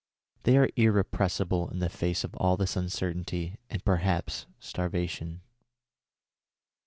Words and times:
They 0.45 0.57
are 0.57 0.67
irrepressible 0.75 1.69
in 1.69 1.77
the 1.77 1.87
face 1.87 2.23
of 2.23 2.33
all 2.37 2.57
this 2.57 2.75
uncertainty 2.75 3.59
and 3.69 3.85
perhaps 3.85 4.47
starvation." 4.57 5.41